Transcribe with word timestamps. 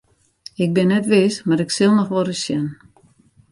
Ik 0.63 0.69
bin 0.75 0.87
net 0.93 1.05
wis 1.13 1.35
mar 1.47 1.59
ik 1.65 1.71
sil 1.77 1.93
noch 1.95 2.11
wolris 2.13 2.41
sjen. 2.45 2.65